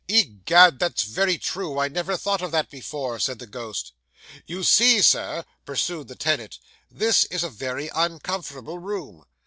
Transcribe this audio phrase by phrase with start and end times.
[0.07, 3.93] "Egad, that's very true; I never thought of that before," said the ghost.
[4.47, 6.57] "You see, Sir," pursued the tenant,
[6.89, 9.25] "this is a very uncomfortable room.